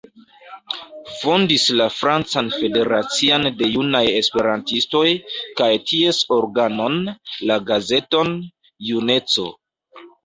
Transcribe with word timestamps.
Fondis 1.17 1.65
la 1.81 1.85
Francan 1.97 2.47
Federacion 2.53 3.45
de 3.59 3.67
Junaj 3.73 4.01
Esperantistoj, 4.21 5.05
kaj 5.61 5.69
ties 5.91 6.23
organon, 6.39 6.97
la 7.51 7.59
gazeton 7.69 8.33
„juneco“. 8.91 9.47